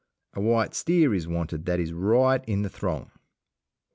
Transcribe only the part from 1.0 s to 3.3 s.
is wanted that is right in the throng.